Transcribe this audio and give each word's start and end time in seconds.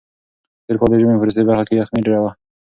تېر 0.65 0.75
کال 0.79 0.89
د 0.91 0.95
ژمي 1.01 1.15
په 1.17 1.21
وروستۍ 1.21 1.43
برخه 1.47 1.65
کې 1.67 1.79
یخنۍ 1.81 2.01
ډېره 2.05 2.19
وه. 2.23 2.31